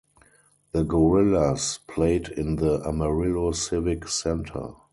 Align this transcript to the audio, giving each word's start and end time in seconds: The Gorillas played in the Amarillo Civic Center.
The 0.71 0.83
Gorillas 0.83 1.77
played 1.85 2.29
in 2.29 2.55
the 2.55 2.81
Amarillo 2.87 3.51
Civic 3.51 4.07
Center. 4.07 4.73